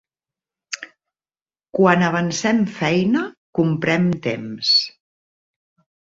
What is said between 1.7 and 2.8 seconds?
Quan avancem